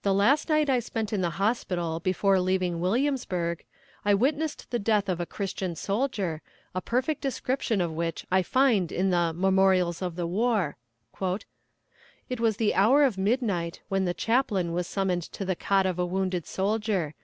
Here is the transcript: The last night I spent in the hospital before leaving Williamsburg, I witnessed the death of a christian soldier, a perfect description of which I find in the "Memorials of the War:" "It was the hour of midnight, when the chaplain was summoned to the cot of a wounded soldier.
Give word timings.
The 0.00 0.14
last 0.14 0.48
night 0.48 0.70
I 0.70 0.78
spent 0.78 1.12
in 1.12 1.20
the 1.20 1.28
hospital 1.36 2.00
before 2.00 2.40
leaving 2.40 2.80
Williamsburg, 2.80 3.66
I 4.02 4.14
witnessed 4.14 4.70
the 4.70 4.78
death 4.78 5.10
of 5.10 5.20
a 5.20 5.26
christian 5.26 5.76
soldier, 5.76 6.40
a 6.74 6.80
perfect 6.80 7.20
description 7.20 7.82
of 7.82 7.92
which 7.92 8.24
I 8.32 8.42
find 8.42 8.90
in 8.90 9.10
the 9.10 9.34
"Memorials 9.34 10.00
of 10.00 10.16
the 10.16 10.26
War:" 10.26 10.78
"It 12.30 12.40
was 12.40 12.56
the 12.56 12.74
hour 12.74 13.04
of 13.04 13.18
midnight, 13.18 13.82
when 13.90 14.06
the 14.06 14.14
chaplain 14.14 14.72
was 14.72 14.86
summoned 14.86 15.24
to 15.32 15.44
the 15.44 15.54
cot 15.54 15.84
of 15.84 15.98
a 15.98 16.06
wounded 16.06 16.46
soldier. 16.46 17.14